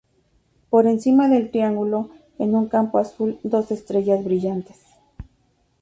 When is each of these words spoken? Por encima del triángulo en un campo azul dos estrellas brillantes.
Por 0.71 0.87
encima 0.87 1.27
del 1.29 1.51
triángulo 1.51 2.09
en 2.39 2.55
un 2.55 2.67
campo 2.69 2.97
azul 2.97 3.39
dos 3.43 3.69
estrellas 3.69 4.25
brillantes. 4.25 4.79